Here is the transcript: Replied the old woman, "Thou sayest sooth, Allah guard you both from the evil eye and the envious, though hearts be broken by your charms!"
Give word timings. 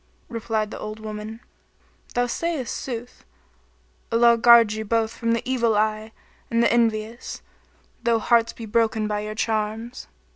Replied 0.29 0.71
the 0.71 0.79
old 0.79 0.99
woman, 0.99 1.41
"Thou 2.15 2.25
sayest 2.25 2.75
sooth, 2.75 3.23
Allah 4.11 4.35
guard 4.35 4.73
you 4.73 4.83
both 4.83 5.11
from 5.15 5.33
the 5.33 5.47
evil 5.47 5.77
eye 5.77 6.11
and 6.49 6.63
the 6.63 6.73
envious, 6.73 7.43
though 8.01 8.17
hearts 8.17 8.51
be 8.51 8.65
broken 8.65 9.07
by 9.07 9.19
your 9.19 9.35
charms!" 9.35 10.07